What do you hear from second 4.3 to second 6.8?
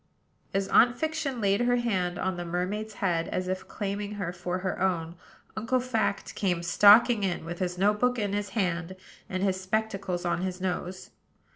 for her own, Uncle Fact came